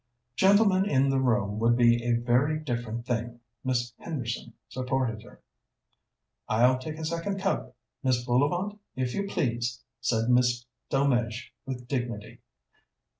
[0.35, 5.41] "Gentlemen in the room would be a very different thing," Miss Henderson supported her.
[6.49, 8.25] "I'll take a second cup, Mrs.
[8.25, 12.41] Bullivant, if you please," said Miss Delmege with dignity.